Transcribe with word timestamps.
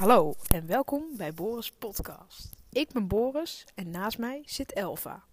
Hallo 0.00 0.34
en 0.48 0.66
welkom 0.66 1.16
bij 1.16 1.32
Boris 1.32 1.70
Podcast. 1.70 2.56
Ik 2.70 2.92
ben 2.92 3.08
Boris 3.08 3.64
en 3.74 3.90
naast 3.90 4.18
mij 4.18 4.42
zit 4.44 4.72
Elva. 4.72 5.24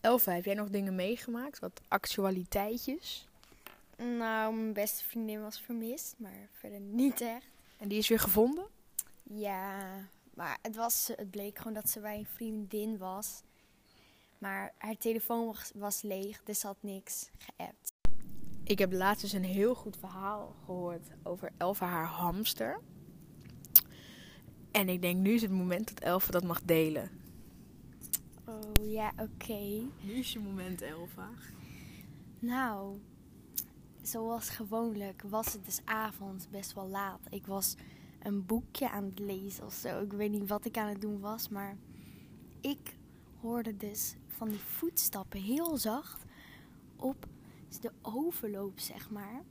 Elva, 0.00 0.32
heb 0.32 0.44
jij 0.44 0.54
nog 0.54 0.68
dingen 0.68 0.94
meegemaakt? 0.94 1.58
Wat 1.58 1.80
actualiteitjes? 1.88 3.28
Nou, 3.96 4.54
mijn 4.54 4.72
beste 4.72 5.04
vriendin 5.04 5.42
was 5.42 5.60
vermist, 5.60 6.14
maar 6.18 6.48
verder 6.52 6.80
niet 6.80 7.20
echt. 7.20 7.46
En 7.76 7.88
die 7.88 7.98
is 7.98 8.08
weer 8.08 8.18
gevonden? 8.18 8.66
Ja, 9.22 9.86
maar 10.34 10.58
het, 10.62 10.76
was, 10.76 11.10
het 11.16 11.30
bleek 11.30 11.58
gewoon 11.58 11.72
dat 11.72 11.88
ze 11.88 12.00
bij 12.00 12.18
een 12.18 12.26
vriendin 12.34 12.98
was. 12.98 13.42
Maar 14.38 14.72
haar 14.78 14.96
telefoon 14.96 15.46
was, 15.46 15.70
was 15.74 16.02
leeg, 16.02 16.42
dus 16.44 16.60
ze 16.60 16.66
had 16.66 16.78
niks 16.80 17.30
geappt. 17.38 17.92
Ik 18.64 18.78
heb 18.78 18.92
laatst 18.92 19.22
eens 19.22 19.32
een 19.32 19.44
heel 19.44 19.74
goed 19.74 19.96
verhaal 19.96 20.56
gehoord 20.64 21.08
over 21.22 21.52
Elva 21.56 21.86
haar 21.86 22.06
hamster. 22.06 22.80
En 24.70 24.88
ik 24.88 25.02
denk 25.02 25.16
nu 25.16 25.30
is 25.30 25.42
het 25.42 25.50
moment 25.50 25.88
dat 25.88 26.00
Elva 26.00 26.30
dat 26.30 26.44
mag 26.44 26.62
delen. 26.62 27.10
Oh 28.44 28.90
ja, 28.90 29.12
oké. 29.16 29.86
Nu 30.00 30.12
is 30.12 30.32
je 30.32 30.38
moment, 30.38 30.82
Elva. 30.82 31.28
Nou, 32.38 32.98
zoals 34.02 34.48
gewoonlijk 34.48 35.22
was 35.28 35.52
het 35.52 35.64
dus 35.64 35.80
avond 35.84 36.48
best 36.50 36.74
wel 36.74 36.88
laat. 36.88 37.20
Ik 37.30 37.46
was 37.46 37.74
een 38.22 38.46
boekje 38.46 38.90
aan 38.90 39.04
het 39.04 39.18
lezen 39.18 39.64
of 39.64 39.72
zo. 39.72 40.00
Ik 40.00 40.12
weet 40.12 40.30
niet 40.30 40.48
wat 40.48 40.64
ik 40.64 40.76
aan 40.76 40.88
het 40.88 41.00
doen 41.00 41.20
was, 41.20 41.48
maar 41.48 41.76
ik 42.60 42.96
hoorde 43.40 43.76
dus 43.76 44.14
van 44.26 44.48
die 44.48 44.58
voetstappen 44.58 45.40
heel 45.40 45.76
zacht 45.76 46.24
op 46.96 47.26
de 47.80 47.92
overloop, 48.02 48.78
zeg 48.78 49.10
maar. 49.10 49.42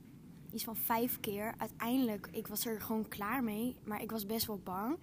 Van 0.63 0.75
vijf 0.75 1.19
keer. 1.19 1.53
Uiteindelijk, 1.57 2.29
ik 2.31 2.47
was 2.47 2.65
er 2.65 2.81
gewoon 2.81 3.07
klaar 3.07 3.43
mee, 3.43 3.75
maar 3.83 4.01
ik 4.01 4.11
was 4.11 4.25
best 4.25 4.45
wel 4.45 4.59
bang. 4.63 4.97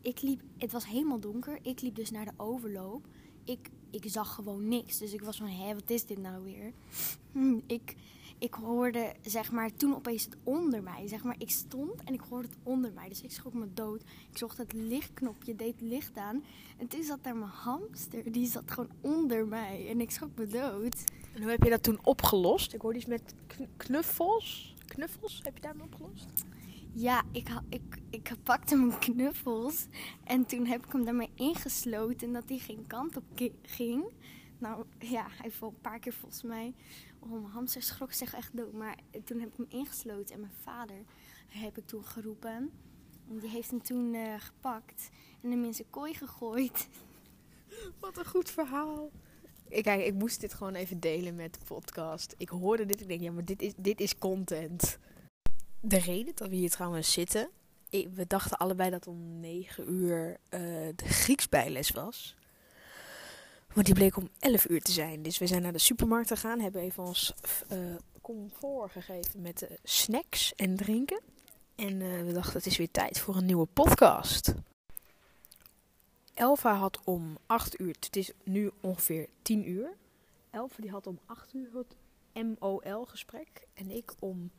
Ik 0.00 0.22
liep, 0.22 0.40
het 0.56 0.72
was 0.72 0.86
helemaal 0.86 1.20
donker. 1.20 1.58
Ik 1.62 1.80
liep 1.80 1.94
dus 1.94 2.10
naar 2.10 2.24
de 2.24 2.32
overloop. 2.36 3.06
Ik, 3.44 3.70
ik 3.90 4.04
zag 4.06 4.34
gewoon 4.34 4.68
niks. 4.68 4.98
Dus 4.98 5.12
ik 5.12 5.22
was 5.22 5.36
van, 5.36 5.48
hé, 5.48 5.74
wat 5.74 5.90
is 5.90 6.06
dit 6.06 6.18
nou 6.18 6.44
weer? 6.44 6.72
ik, 7.66 7.94
ik 8.38 8.54
hoorde, 8.54 9.14
zeg 9.22 9.52
maar, 9.52 9.76
toen 9.76 9.94
opeens 9.94 10.24
het 10.24 10.36
onder 10.42 10.82
mij. 10.82 11.08
Zeg 11.08 11.24
maar, 11.24 11.34
ik 11.38 11.50
stond 11.50 12.04
en 12.04 12.14
ik 12.14 12.20
hoorde 12.28 12.48
het 12.48 12.56
onder 12.62 12.92
mij. 12.92 13.08
Dus 13.08 13.22
ik 13.22 13.30
schrok 13.30 13.52
me 13.52 13.72
dood. 13.74 14.02
Ik 14.30 14.38
zocht 14.38 14.58
het 14.58 14.72
lichtknopje, 14.72 15.56
deed 15.56 15.80
licht 15.80 16.16
aan. 16.16 16.44
En 16.76 16.88
toen 16.88 17.02
zat 17.02 17.24
daar 17.24 17.36
mijn 17.36 17.50
hamster. 17.50 18.32
Die 18.32 18.46
zat 18.46 18.70
gewoon 18.70 18.90
onder 19.00 19.46
mij. 19.46 19.88
En 19.88 20.00
ik 20.00 20.10
schrok 20.10 20.30
me 20.36 20.46
dood. 20.46 21.04
En 21.34 21.42
hoe 21.42 21.50
heb 21.50 21.62
je 21.62 21.70
dat 21.70 21.82
toen 21.82 21.98
opgelost? 22.02 22.72
Ik 22.72 22.80
hoorde 22.80 22.98
iets 22.98 23.06
met 23.06 23.34
knuffels. 23.76 24.75
Knuffels, 24.96 25.40
heb 25.42 25.54
je 25.54 25.60
daarmee 25.60 25.84
opgelost? 25.84 26.44
Ja, 26.92 27.22
ik, 27.32 27.48
ik, 27.68 27.98
ik 28.10 28.32
pakte 28.42 28.76
mijn 28.76 28.98
knuffels. 28.98 29.86
En 30.24 30.46
toen 30.46 30.66
heb 30.66 30.86
ik 30.86 30.92
hem 30.92 31.04
daarmee 31.04 31.30
ingesloten. 31.34 32.32
Dat 32.32 32.48
hij 32.48 32.58
geen 32.58 32.86
kant 32.86 33.16
op 33.16 33.24
ging. 33.62 34.04
Nou 34.58 34.84
ja, 34.98 35.26
hij 35.28 35.50
viel 35.50 35.68
een 35.68 35.80
paar 35.80 35.98
keer 35.98 36.12
volgens 36.12 36.42
mij. 36.42 36.74
Oh, 37.18 37.30
mijn 37.30 37.44
hamster 37.44 37.82
schrok 37.82 38.12
zich 38.12 38.34
echt 38.34 38.56
dood. 38.56 38.72
Maar 38.72 38.98
toen 39.24 39.40
heb 39.40 39.48
ik 39.48 39.56
hem 39.56 39.66
ingesloten. 39.68 40.34
En 40.34 40.40
mijn 40.40 40.52
vader 40.62 41.04
heb 41.46 41.78
ik 41.78 41.86
toen 41.86 42.04
geroepen. 42.04 42.70
En 43.28 43.38
die 43.38 43.50
heeft 43.50 43.70
hem 43.70 43.82
toen 43.82 44.14
uh, 44.14 44.34
gepakt. 44.38 45.10
En 45.42 45.50
hem 45.50 45.64
in 45.64 45.74
zijn 45.74 45.90
kooi 45.90 46.14
gegooid. 46.14 46.88
Wat 48.00 48.16
een 48.16 48.26
goed 48.26 48.50
verhaal. 48.50 49.10
Ik, 49.68 49.82
kijk, 49.82 50.04
ik 50.04 50.14
moest 50.14 50.40
dit 50.40 50.54
gewoon 50.54 50.74
even 50.74 51.00
delen 51.00 51.34
met 51.34 51.54
de 51.54 51.60
podcast. 51.66 52.34
Ik 52.38 52.48
hoorde 52.48 52.86
dit. 52.86 53.00
Ik 53.00 53.08
denk, 53.08 53.20
ja, 53.20 53.32
maar 53.32 53.44
dit 53.44 53.62
is, 53.62 53.72
dit 53.76 54.00
is 54.00 54.18
content. 54.18 54.98
De 55.80 55.98
reden 55.98 56.34
dat 56.34 56.48
we 56.48 56.54
hier 56.54 56.70
trouwens 56.70 57.12
zitten. 57.12 57.48
we 57.90 58.24
dachten 58.26 58.58
allebei 58.58 58.90
dat 58.90 59.06
om 59.06 59.40
9 59.40 59.92
uur 59.92 60.28
uh, 60.28 60.60
de 60.96 61.04
Grieks 61.04 61.48
bijles 61.48 61.90
was. 61.90 62.36
Maar 63.74 63.84
die 63.84 63.94
bleek 63.94 64.16
om 64.16 64.28
11 64.38 64.68
uur 64.68 64.82
te 64.82 64.92
zijn. 64.92 65.22
Dus 65.22 65.38
we 65.38 65.46
zijn 65.46 65.62
naar 65.62 65.72
de 65.72 65.78
supermarkt 65.78 66.28
gegaan. 66.28 66.60
Hebben 66.60 66.82
even 66.82 67.04
ons 67.04 67.34
uh, 67.72 67.78
comfort 68.20 68.92
gegeven 68.92 69.42
met 69.42 69.62
uh, 69.62 69.68
snacks 69.82 70.54
en 70.54 70.76
drinken. 70.76 71.20
En 71.74 72.26
we 72.26 72.32
dachten, 72.32 72.52
het 72.52 72.66
is 72.66 72.76
weer 72.76 72.90
tijd 72.90 73.18
voor 73.18 73.36
een 73.36 73.46
nieuwe 73.46 73.66
podcast. 73.66 74.54
Elva 76.36 76.74
had 76.74 77.00
om 77.04 77.38
8 77.46 77.80
uur, 77.80 77.96
het 78.00 78.16
is 78.16 78.32
nu 78.44 78.70
ongeveer 78.80 79.28
10 79.42 79.68
uur. 79.68 79.96
Elva 80.50 80.74
die 80.82 80.90
had 80.90 81.06
om 81.06 81.18
8 81.26 81.54
uur 81.54 81.70
het 81.74 81.96
MOL-gesprek. 82.60 83.66
En 83.74 83.90
ik 83.90 84.12
om 84.18 84.50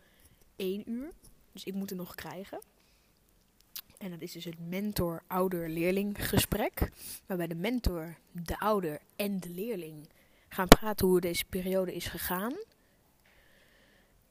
1 0.56 0.90
uur. 0.90 1.12
Dus 1.52 1.64
ik 1.64 1.74
moet 1.74 1.90
het 1.90 2.00
nog 2.00 2.16
krijgen. 2.16 2.60
En 3.98 4.10
dat 4.10 4.22
is 4.22 4.32
dus 4.32 4.44
het 4.44 4.70
mentor-ouder-leerling 4.70 6.28
gesprek. 6.28 6.92
Waarbij 7.26 7.48
de 7.48 7.56
mentor, 7.56 8.18
de 8.32 8.60
ouder 8.60 9.00
en 9.16 9.40
de 9.40 9.50
leerling 9.50 10.10
gaan 10.50 10.68
praten 10.68 11.08
hoe 11.08 11.22
deze 11.22 11.46
periode 11.46 11.96
is 11.96 12.06
gegaan. 12.06 12.54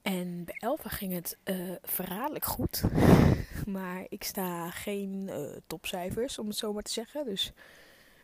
En 0.03 0.45
bij 0.45 0.57
Elva 0.59 0.89
ging 0.89 1.13
het 1.13 1.39
uh, 1.45 1.73
verraderlijk 1.83 2.45
goed. 2.45 2.83
maar 3.67 4.05
ik 4.09 4.25
sta 4.25 4.71
geen 4.71 5.29
uh, 5.31 5.57
topcijfers, 5.67 6.39
om 6.39 6.47
het 6.47 6.57
zo 6.57 6.73
maar 6.73 6.83
te 6.83 6.93
zeggen. 6.93 7.25
Dus 7.25 7.53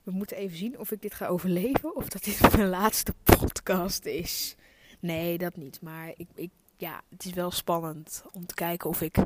we 0.03 0.11
moeten 0.11 0.37
even 0.37 0.57
zien 0.57 0.79
of 0.79 0.91
ik 0.91 1.03
dit 1.03 1.15
ga 1.15 1.27
overleven. 1.27 1.97
Of 1.97 2.09
dat 2.09 2.25
dit 2.25 2.41
mijn 2.57 2.69
laatste 2.69 3.15
podcast 3.23 4.05
is. 4.05 4.57
Nee, 5.01 5.39
dat 5.39 5.57
niet. 5.57 5.81
Maar 5.81 6.13
ik, 6.17 6.29
ik, 6.35 6.51
ja, 6.77 7.03
het 7.09 7.25
is 7.25 7.33
wel 7.33 7.51
spannend 7.51 8.25
om 8.33 8.47
te 8.47 8.55
kijken 8.55 8.91
of 8.91 9.01
ik 9.01 9.17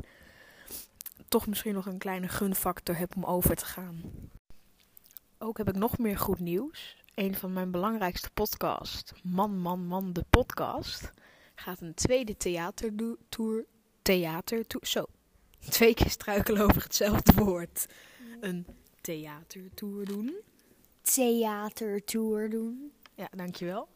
toch 1.27 1.47
misschien 1.47 1.73
nog 1.73 1.85
een 1.85 1.97
kleine 1.97 2.27
gunfactor 2.27 2.97
heb 2.97 3.15
om 3.15 3.25
over 3.25 3.55
te 3.55 3.65
gaan. 3.65 4.01
Ook 5.37 5.57
heb 5.57 5.69
ik 5.69 5.75
nog 5.75 5.97
meer 5.97 6.17
goed 6.17 6.39
nieuws. 6.39 6.97
Een 7.15 7.35
van 7.35 7.53
mijn 7.53 7.71
belangrijkste 7.71 8.29
podcasts, 8.33 9.13
Man, 9.23 9.59
Man, 9.59 9.87
Man, 9.87 10.13
de 10.13 10.25
podcast, 10.29 11.11
gaat 11.55 11.81
een 11.81 11.93
tweede 11.93 12.37
theatertour. 12.37 13.65
Theatertour. 14.01 14.85
Zo. 14.85 15.05
Twee 15.69 15.93
keer 15.93 16.09
struikelen 16.09 16.61
over 16.61 16.83
hetzelfde 16.83 17.33
woord. 17.33 17.85
Een 18.39 18.65
theatertour 19.01 20.05
doen. 20.05 20.35
Theatertour 21.01 22.49
doen. 22.49 22.91
Ja, 23.15 23.27
dankjewel. 23.35 23.87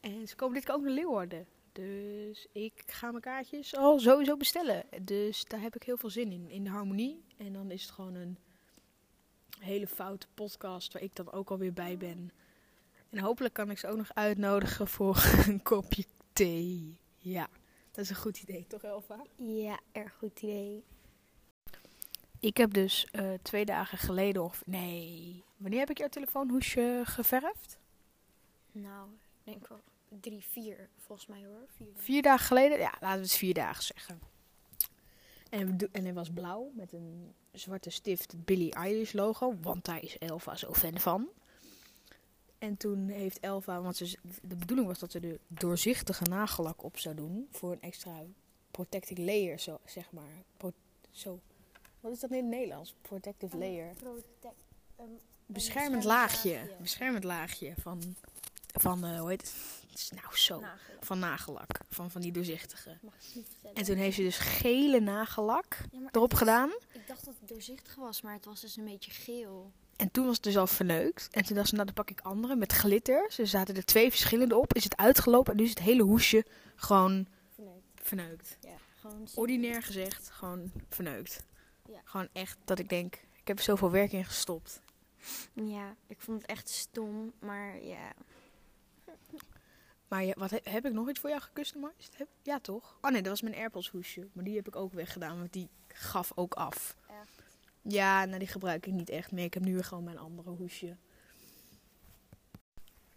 En 0.00 0.28
ze 0.28 0.36
komen 0.36 0.54
dit 0.54 0.64
keer 0.64 0.74
ook 0.74 0.82
naar 0.82 0.92
Leeuwarden. 0.92 1.46
Dus 1.72 2.46
ik 2.52 2.82
ga 2.86 3.10
mijn 3.10 3.22
kaartjes 3.22 3.76
al 3.76 3.98
sowieso 3.98 4.36
bestellen. 4.36 4.84
Dus 5.02 5.44
daar 5.44 5.60
heb 5.60 5.76
ik 5.76 5.82
heel 5.82 5.96
veel 5.96 6.10
zin 6.10 6.32
in. 6.32 6.50
In 6.50 6.64
de 6.64 6.70
harmonie. 6.70 7.24
En 7.36 7.52
dan 7.52 7.70
is 7.70 7.82
het 7.82 7.90
gewoon 7.90 8.14
een 8.14 8.38
hele 9.58 9.86
foute 9.86 10.26
podcast 10.34 10.92
waar 10.92 11.02
ik 11.02 11.16
dan 11.16 11.32
ook 11.32 11.50
alweer 11.50 11.72
bij 11.72 11.96
ben. 11.96 12.30
En 13.10 13.18
hopelijk 13.18 13.54
kan 13.54 13.70
ik 13.70 13.78
ze 13.78 13.88
ook 13.88 13.96
nog 13.96 14.14
uitnodigen 14.14 14.88
voor 14.88 15.24
een 15.46 15.62
kopje 15.62 16.04
thee. 16.32 16.96
Ja, 17.18 17.48
dat 17.92 18.04
is 18.04 18.10
een 18.10 18.16
goed 18.16 18.38
idee, 18.42 18.66
toch 18.66 18.82
Elva? 18.82 19.22
Ja, 19.36 19.80
erg 19.92 20.14
goed 20.18 20.42
idee. 20.42 20.84
Ik 22.40 22.56
heb 22.56 22.72
dus 22.72 23.08
uh, 23.12 23.32
twee 23.42 23.64
dagen 23.64 23.98
geleden 23.98 24.42
of... 24.42 24.62
Nee, 24.66 25.44
wanneer 25.56 25.78
heb 25.78 25.90
ik 25.90 25.98
jouw 25.98 26.08
telefoonhoesje 26.08 27.02
geverfd? 27.04 27.78
Nou, 28.72 29.08
ik 29.10 29.52
denk 29.52 29.68
wel 29.68 29.80
drie, 30.08 30.44
vier 30.50 30.88
volgens 30.98 31.28
mij 31.28 31.44
hoor. 31.44 31.66
Vier 31.76 31.86
dagen, 31.86 32.02
vier 32.04 32.22
dagen 32.22 32.46
geleden? 32.46 32.78
Ja, 32.78 32.94
laten 33.00 33.16
we 33.16 33.22
het 33.22 33.32
vier 33.32 33.54
dagen 33.54 33.82
zeggen. 33.82 34.20
En, 35.50 35.88
en 35.92 36.04
hij 36.04 36.14
was 36.14 36.30
blauw 36.30 36.70
met 36.74 36.92
een 36.92 37.34
zwarte 37.52 37.90
stift 37.90 38.44
Billie 38.44 38.74
Eilish 38.74 39.12
logo. 39.12 39.56
Want 39.60 39.84
daar 39.84 40.02
is 40.02 40.18
Elva 40.18 40.56
zo 40.56 40.74
fan 40.74 40.98
van. 40.98 41.28
En 42.62 42.76
toen 42.76 43.08
heeft 43.08 43.40
Elva, 43.40 43.80
want 43.80 43.96
ze, 43.96 44.18
de 44.42 44.56
bedoeling 44.56 44.88
was 44.88 44.98
dat 44.98 45.10
ze 45.10 45.20
de 45.20 45.40
doorzichtige 45.46 46.24
nagellak 46.24 46.82
op 46.82 46.98
zou 46.98 47.14
doen. 47.14 47.48
Voor 47.50 47.72
een 47.72 47.80
extra 47.80 48.22
protective 48.70 49.20
layer, 49.20 49.58
zo, 49.58 49.80
zeg 49.84 50.12
maar. 50.12 50.42
Pro, 50.56 50.72
zo. 51.10 51.40
Wat 52.00 52.12
is 52.12 52.20
dat 52.20 52.30
in 52.30 52.36
het 52.36 52.46
Nederlands? 52.46 52.94
Protective 53.02 53.56
layer. 53.56 53.94
Protect, 53.94 54.54
um, 55.00 55.18
beschermend 55.46 56.04
laagje. 56.04 56.54
laagje. 56.54 56.76
Beschermend 56.80 57.24
laagje 57.24 57.74
van, 57.80 58.16
van 58.66 59.04
uh, 59.04 59.20
hoe 59.20 59.28
heet 59.28 59.42
het? 59.42 60.12
Nou 60.14 60.36
zo. 60.36 60.60
Nagellak. 60.60 61.04
Van 61.04 61.18
nagellak. 61.18 61.80
Van, 61.88 62.10
van 62.10 62.20
die 62.20 62.32
doorzichtige. 62.32 62.98
En 63.74 63.84
toen 63.84 63.96
heeft 63.96 64.16
ze 64.16 64.22
dus 64.22 64.38
gele 64.38 65.00
nagellak 65.00 65.78
ja, 65.92 66.08
erop 66.10 66.34
gedaan. 66.34 66.70
Ik 66.92 67.06
dacht 67.06 67.24
dat 67.24 67.34
het 67.40 67.48
doorzichtig 67.48 67.94
was, 67.94 68.22
maar 68.22 68.34
het 68.34 68.44
was 68.44 68.60
dus 68.60 68.76
een 68.76 68.84
beetje 68.84 69.10
geel. 69.10 69.72
En 70.02 70.10
toen 70.10 70.26
was 70.26 70.34
het 70.34 70.44
dus 70.44 70.56
al 70.56 70.66
verneukt. 70.66 71.28
En 71.30 71.44
toen 71.44 71.56
dacht 71.56 71.68
ze, 71.68 71.74
nou 71.74 71.86
dan 71.86 71.94
pak 71.94 72.10
ik 72.10 72.20
andere 72.20 72.56
met 72.56 72.72
glitter. 72.72 73.32
Ze 73.32 73.46
zaten 73.46 73.76
er 73.76 73.84
twee 73.84 74.10
verschillende 74.10 74.56
op. 74.56 74.74
Is 74.74 74.84
het 74.84 74.96
uitgelopen 74.96 75.52
en 75.52 75.58
nu 75.58 75.64
is 75.64 75.70
het 75.70 75.78
hele 75.78 76.02
hoesje 76.02 76.44
gewoon 76.74 77.26
verneukt. 77.54 77.82
verneukt. 77.94 78.56
Ja, 78.60 78.76
gewoon 79.00 79.28
Ordinair 79.34 79.82
gezegd, 79.82 80.30
gewoon 80.30 80.72
verneukt. 80.88 81.46
Ja. 81.88 82.00
Gewoon 82.04 82.28
echt 82.32 82.58
dat 82.64 82.78
ik 82.78 82.88
denk, 82.88 83.14
ik 83.14 83.48
heb 83.48 83.58
er 83.58 83.64
zoveel 83.64 83.90
werk 83.90 84.12
in 84.12 84.24
gestopt. 84.24 84.80
Ja, 85.52 85.96
ik 86.06 86.20
vond 86.20 86.42
het 86.42 86.50
echt 86.50 86.68
stom, 86.68 87.32
maar 87.38 87.82
ja. 87.82 88.12
Maar 90.08 90.24
ja, 90.24 90.34
wat 90.36 90.50
heb 90.50 90.86
ik 90.86 90.92
nog 90.92 91.08
iets 91.08 91.20
voor 91.20 91.30
jou 91.30 91.42
gecustomized? 91.42 92.26
Ja, 92.42 92.58
toch? 92.60 92.98
Oh 93.00 93.10
nee, 93.10 93.22
dat 93.22 93.30
was 93.30 93.42
mijn 93.42 93.54
Airpods 93.54 93.88
hoesje. 93.88 94.28
Maar 94.32 94.44
die 94.44 94.56
heb 94.56 94.66
ik 94.66 94.76
ook 94.76 94.92
weggedaan, 94.92 95.38
want 95.38 95.52
die 95.52 95.68
gaf 95.88 96.32
ook 96.34 96.54
af. 96.54 96.96
Ja, 97.82 98.24
nou 98.24 98.38
die 98.38 98.48
gebruik 98.48 98.86
ik 98.86 98.92
niet 98.92 99.10
echt 99.10 99.32
meer. 99.32 99.44
Ik 99.44 99.54
heb 99.54 99.64
nu 99.64 99.72
weer 99.74 99.84
gewoon 99.84 100.04
mijn 100.04 100.18
andere 100.18 100.50
hoesje. 100.50 100.96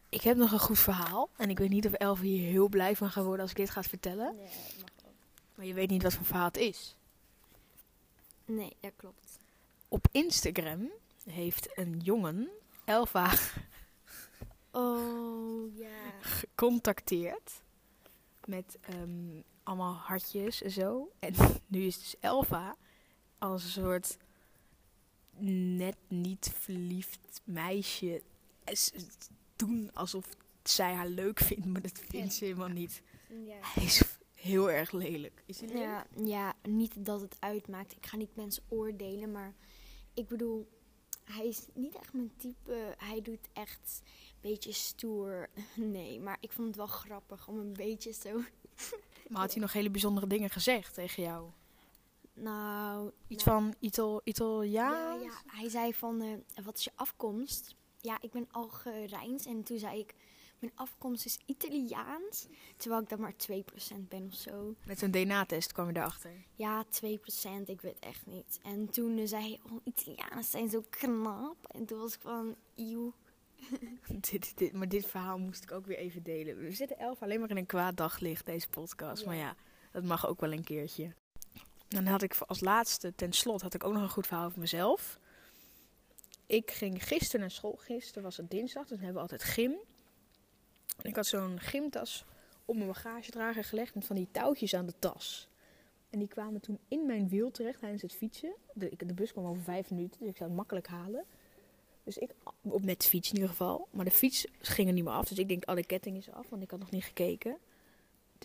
Ik 0.09 0.21
heb 0.21 0.37
nog 0.37 0.51
een 0.51 0.59
goed 0.59 0.79
verhaal. 0.79 1.29
En 1.37 1.49
ik 1.49 1.57
weet 1.57 1.69
niet 1.69 1.85
of 1.85 1.93
Elf 1.93 2.19
hier 2.19 2.49
heel 2.49 2.69
blij 2.69 2.95
van 2.95 3.09
gaat 3.09 3.23
worden 3.23 3.41
als 3.41 3.51
ik 3.51 3.57
dit 3.57 3.69
ga 3.69 3.83
vertellen. 3.83 4.35
Nee, 4.35 4.45
mag 4.79 5.05
ook. 5.05 5.13
Maar 5.55 5.65
je 5.65 5.73
weet 5.73 5.89
niet 5.89 6.03
wat 6.03 6.13
voor 6.13 6.25
verhaal 6.25 6.45
het 6.45 6.57
is. 6.57 6.95
Nee, 8.45 8.75
dat 8.79 8.91
klopt. 8.95 9.39
Op 9.87 10.07
Instagram 10.11 10.91
heeft 11.25 11.77
een 11.77 11.99
jongen 11.99 12.49
Elva 12.85 13.33
Oh, 14.71 15.77
ja. 15.77 16.19
gecontacteerd. 16.19 17.61
Met 18.45 18.77
ehm, 18.81 19.41
allemaal 19.63 19.93
hartjes 19.93 20.61
en 20.61 20.71
zo. 20.71 21.11
En 21.19 21.33
nu 21.67 21.81
is 21.85 21.99
dus 21.99 22.15
Elva 22.19 22.75
als 23.37 23.63
een 23.63 23.69
soort 23.69 24.17
net 25.39 25.95
niet 26.07 26.51
verliefd 26.59 27.41
meisje 27.43 28.21
doen 29.55 29.93
alsof 29.93 30.25
zij 30.63 30.93
haar 30.93 31.07
leuk 31.07 31.39
vindt, 31.39 31.65
maar 31.65 31.81
dat 31.81 31.99
vindt 32.09 32.33
ze 32.33 32.43
helemaal 32.43 32.67
niet. 32.67 33.01
Ja. 33.45 33.57
Hij 33.61 33.83
is 33.83 34.01
heel 34.33 34.71
erg 34.71 34.91
lelijk. 34.91 35.43
Is 35.45 35.59
hij 35.59 35.67
lelijk? 35.67 35.85
Ja, 35.85 36.05
ja, 36.25 36.53
niet 36.69 37.05
dat 37.05 37.21
het 37.21 37.35
uitmaakt. 37.39 37.91
Ik 37.91 38.05
ga 38.05 38.17
niet 38.17 38.35
mensen 38.35 38.63
oordelen, 38.67 39.31
maar 39.31 39.53
ik 40.13 40.27
bedoel, 40.27 40.67
hij 41.23 41.47
is 41.47 41.65
niet 41.73 41.95
echt 41.95 42.13
mijn 42.13 42.31
type. 42.37 42.95
Hij 42.97 43.21
doet 43.21 43.49
echt 43.53 44.01
een 44.03 44.51
beetje 44.51 44.71
stoer. 44.71 45.49
Nee, 45.75 46.19
maar 46.19 46.37
ik 46.39 46.51
vond 46.51 46.67
het 46.67 46.75
wel 46.75 46.87
grappig 46.87 47.47
om 47.47 47.59
een 47.59 47.73
beetje 47.73 48.11
zo. 48.13 48.41
Maar 49.27 49.41
had 49.41 49.51
hij 49.51 49.61
nog 49.61 49.73
hele 49.73 49.89
bijzondere 49.89 50.27
dingen 50.27 50.49
gezegd 50.49 50.93
tegen 50.93 51.23
jou? 51.23 51.49
Nou, 52.35 53.11
Iets 53.27 53.43
nou, 53.43 53.61
van 53.61 53.75
Ital 53.79 54.13
ja, 54.13 54.21
Italiaans? 54.23 55.23
ja, 55.23 55.41
hij 55.45 55.69
zei 55.69 55.93
van, 55.93 56.21
eh, 56.21 56.63
wat 56.65 56.77
is 56.77 56.83
je 56.83 56.91
afkomst? 56.95 57.75
Ja, 58.01 58.17
ik 58.21 58.31
ben 58.31 58.47
Algerijns 58.51 59.45
en 59.45 59.63
toen 59.63 59.79
zei 59.79 59.99
ik, 59.99 60.15
mijn 60.59 60.71
afkomst 60.75 61.25
is 61.25 61.39
Italiaans. 61.45 62.47
Terwijl 62.77 63.01
ik 63.01 63.09
dan 63.09 63.19
maar 63.19 63.35
2% 63.35 64.09
ben 64.09 64.25
of 64.25 64.33
zo. 64.33 64.75
Met 64.85 65.01
een 65.01 65.11
DNA-test 65.11 65.71
kwam 65.71 65.87
je 65.87 65.97
erachter. 65.97 66.31
Ja, 66.55 66.85
2%, 66.85 66.89
ik 67.65 67.81
weet 67.81 67.99
echt 67.99 68.25
niet. 68.25 68.59
En 68.63 68.89
toen 68.89 69.17
eh, 69.17 69.27
zei 69.27 69.43
hij, 69.43 69.59
oh, 69.71 69.79
Italianen 69.83 70.43
zijn 70.43 70.69
zo 70.69 70.83
knap. 70.89 71.67
En 71.67 71.85
toen 71.85 71.99
was 71.99 72.13
ik 72.13 72.21
van, 72.21 72.55
eeuw. 72.75 73.13
dit, 74.29 74.57
dit, 74.57 74.73
maar 74.73 74.89
dit 74.89 75.05
verhaal 75.05 75.37
moest 75.37 75.63
ik 75.63 75.71
ook 75.71 75.85
weer 75.85 75.97
even 75.97 76.23
delen. 76.23 76.57
We 76.57 76.71
zitten 76.71 76.99
elf 76.99 77.21
alleen 77.21 77.39
maar 77.39 77.49
in 77.49 77.57
een 77.57 77.65
kwaad 77.65 77.97
daglicht, 77.97 78.45
deze 78.45 78.69
podcast. 78.69 79.21
Ja. 79.21 79.27
Maar 79.27 79.37
ja, 79.37 79.55
dat 79.91 80.03
mag 80.03 80.27
ook 80.27 80.39
wel 80.39 80.51
een 80.51 80.63
keertje. 80.63 81.13
Dan 81.95 82.05
had 82.05 82.21
ik 82.21 82.35
als 82.37 82.59
laatste, 82.59 83.15
ten 83.15 83.33
slotte, 83.33 83.63
had 83.63 83.73
ik 83.73 83.83
ook 83.83 83.93
nog 83.93 84.01
een 84.01 84.09
goed 84.09 84.27
verhaal 84.27 84.45
over 84.45 84.59
mezelf. 84.59 85.19
Ik 86.45 86.71
ging 86.71 87.03
gisteren 87.03 87.39
naar 87.39 87.51
school. 87.51 87.75
Gisteren 87.75 88.23
was 88.23 88.37
het 88.37 88.51
dinsdag, 88.51 88.87
dus 88.87 88.97
hebben 88.97 89.15
we 89.15 89.21
altijd 89.21 89.43
gym. 89.43 89.71
En 91.01 91.09
ik 91.09 91.15
had 91.15 91.25
zo'n 91.25 91.59
gymtas 91.59 92.25
op 92.65 92.75
mijn 92.75 92.87
bagagedrager 92.87 93.63
gelegd 93.63 93.95
met 93.95 94.05
van 94.05 94.15
die 94.15 94.27
touwtjes 94.31 94.73
aan 94.73 94.85
de 94.85 94.93
tas. 94.99 95.47
En 96.09 96.19
die 96.19 96.27
kwamen 96.27 96.61
toen 96.61 96.79
in 96.87 97.05
mijn 97.05 97.29
wiel 97.29 97.51
terecht 97.51 97.79
tijdens 97.79 98.01
het 98.01 98.15
fietsen. 98.15 98.55
De, 98.73 98.91
de 98.97 99.13
bus 99.13 99.31
kwam 99.31 99.45
over 99.45 99.63
vijf 99.63 99.89
minuten, 99.89 100.19
dus 100.19 100.29
ik 100.29 100.37
zou 100.37 100.49
het 100.49 100.57
makkelijk 100.57 100.87
halen. 100.87 101.25
Dus 102.03 102.17
ik, 102.17 102.31
op 102.61 102.83
met 102.83 103.05
fiets 103.05 103.29
in 103.29 103.35
ieder 103.35 103.49
geval. 103.49 103.87
Maar 103.91 104.05
de 104.05 104.11
fiets 104.11 104.47
ging 104.59 104.87
er 104.87 104.93
niet 104.93 105.03
meer 105.03 105.13
af. 105.13 105.27
Dus 105.27 105.37
ik 105.37 105.47
denk, 105.47 105.65
de 105.65 105.85
ketting 105.85 106.17
is 106.17 106.31
af, 106.31 106.49
want 106.49 106.63
ik 106.63 106.71
had 106.71 106.79
nog 106.79 106.91
niet 106.91 107.03
gekeken. 107.03 107.57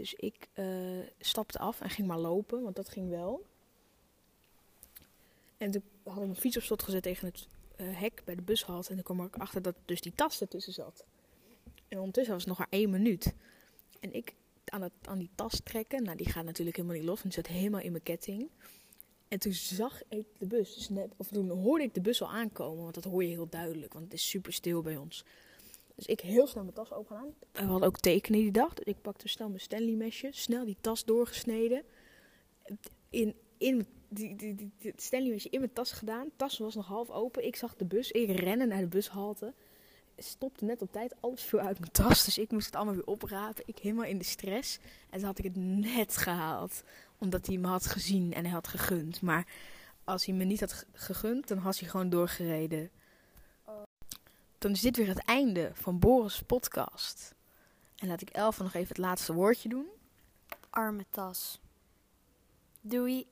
Dus 0.01 0.15
ik 0.15 0.49
eh, 0.53 0.67
stapte 1.19 1.59
af 1.59 1.81
en 1.81 1.91
ging 1.91 2.09
maar 2.09 2.19
lopen, 2.19 2.63
want 2.63 2.77
dat 2.77 2.89
ging 2.89 3.09
wel. 3.09 3.47
En 5.57 5.71
toen 5.71 5.83
had 6.05 6.17
ik 6.17 6.23
mijn 6.23 6.37
fiets 6.37 6.57
op 6.57 6.63
slot 6.63 6.83
gezet 6.83 7.03
tegen 7.03 7.27
het 7.27 7.47
eh, 7.77 7.99
hek 7.99 8.23
bij 8.25 8.35
de 8.35 8.43
bushalte. 8.43 8.89
En 8.89 8.95
toen 8.95 9.05
kwam 9.05 9.27
ik 9.27 9.37
achter 9.37 9.63
dat 9.63 9.75
dus 9.85 10.01
die 10.01 10.13
tas 10.15 10.41
ertussen 10.41 10.73
zat. 10.73 11.05
En 11.89 11.99
ondertussen 11.99 12.33
was 12.33 12.43
het 12.45 12.49
nog 12.49 12.59
maar 12.59 12.81
één 12.81 12.91
minuut. 12.91 13.35
En 14.01 14.13
ik 14.13 14.35
aan, 14.65 14.83
het, 14.83 14.93
aan 15.03 15.19
die 15.19 15.31
tas 15.35 15.61
trekken. 15.65 16.03
Nou, 16.03 16.17
die 16.17 16.29
gaat 16.29 16.45
natuurlijk 16.45 16.77
helemaal 16.77 16.99
niet 16.99 17.07
los, 17.07 17.23
want 17.23 17.35
die 17.35 17.45
zat 17.45 17.53
helemaal 17.53 17.81
in 17.81 17.91
mijn 17.91 18.03
ketting. 18.03 18.51
En 19.29 19.39
toen 19.39 19.53
zag 19.53 20.03
ik 20.09 20.27
de 20.39 20.47
bus, 20.47 20.75
dus 20.75 20.89
of 21.17 21.29
toen 21.29 21.51
hoorde 21.51 21.85
ik 21.85 21.95
de 21.95 22.01
bus 22.01 22.23
al 22.23 22.31
aankomen, 22.31 22.83
want 22.83 22.95
dat 22.95 23.05
hoor 23.05 23.25
je 23.25 23.31
heel 23.31 23.49
duidelijk, 23.49 23.93
want 23.93 24.05
het 24.05 24.15
is 24.15 24.29
super 24.29 24.53
stil 24.53 24.83
bij 24.83 24.97
ons. 24.97 25.25
Dus 26.01 26.09
ik 26.09 26.21
heel 26.21 26.47
snel 26.47 26.63
mijn 26.63 26.75
tas 26.75 26.93
open 26.93 27.17
gedaan. 27.17 27.35
We 27.53 27.63
hadden 27.71 27.89
ook 27.89 27.99
tekenen 27.99 28.41
die 28.41 28.51
dag, 28.51 28.75
dus 28.75 28.85
ik 28.85 29.01
pakte 29.03 29.29
snel 29.29 29.49
mijn 29.49 29.61
Stanley 29.61 29.95
mesje, 29.95 30.29
snel 30.33 30.65
die 30.65 30.77
tas 30.81 31.05
doorgesneden. 31.05 31.83
In, 33.11 33.35
in 33.59 33.87
die, 34.09 34.37
die, 34.37 34.73
Stanley 34.97 35.31
mesje 35.31 35.49
in 35.49 35.59
mijn 35.59 35.73
tas 35.73 35.93
gedaan. 35.93 36.31
Tas 36.37 36.59
was 36.59 36.75
nog 36.75 36.87
half 36.87 37.11
open. 37.11 37.47
Ik 37.47 37.57
zag 37.57 37.77
de 37.77 37.85
bus, 37.85 38.11
ik 38.11 38.39
rende 38.39 38.67
naar 38.67 38.81
de 38.81 38.87
bushalte. 38.87 39.55
Stopte 40.17 40.65
net 40.65 40.83
op 40.83 40.93
tijd, 40.93 41.15
alles 41.21 41.43
viel 41.43 41.59
uit 41.59 41.79
mijn 41.81 41.93
tas, 41.93 42.25
dus 42.25 42.39
ik 42.39 42.51
moest 42.51 42.67
het 42.67 42.77
allemaal 42.77 42.95
weer 42.95 43.07
oprapen. 43.07 43.63
Ik 43.67 43.79
helemaal 43.79 44.05
in 44.05 44.19
de 44.19 44.25
stress. 44.25 44.79
En 45.11 45.19
toen 45.19 45.27
had 45.27 45.39
ik 45.39 45.45
het 45.45 45.57
net 45.57 46.17
gehaald 46.17 46.83
omdat 47.19 47.47
hij 47.47 47.57
me 47.57 47.67
had 47.67 47.87
gezien 47.87 48.33
en 48.33 48.45
hij 48.45 48.53
had 48.53 48.69
gegund. 48.69 49.23
Maar 49.23 49.47
als 50.05 50.27
hij 50.27 50.35
me 50.35 50.45
niet 50.45 50.61
had 50.61 50.73
ge- 50.73 50.87
gegund, 50.93 51.49
dan 51.49 51.59
had 51.59 51.79
hij 51.79 51.89
gewoon 51.89 52.11
doorgereden. 52.11 52.91
Dan 54.61 54.71
is 54.71 54.81
dit 54.81 54.97
weer 54.97 55.09
het 55.09 55.25
einde 55.25 55.71
van 55.75 55.99
Boris' 55.99 56.43
podcast. 56.43 57.35
En 57.97 58.09
laat 58.09 58.21
ik 58.21 58.31
Elfa 58.31 58.63
nog 58.63 58.75
even 58.75 58.89
het 58.89 58.99
laatste 58.99 59.33
woordje 59.33 59.69
doen. 59.69 59.87
Arme 60.71 61.05
tas. 61.11 61.61
Doei. 62.81 63.27